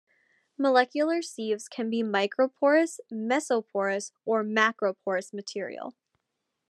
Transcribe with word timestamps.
Molecular 0.57 1.21
sieves 1.21 1.67
can 1.67 1.87
be 1.91 2.01
microporous, 2.01 2.99
mesoporous, 3.11 4.11
or 4.25 4.43
macroporous 4.43 5.31
material. 5.31 5.93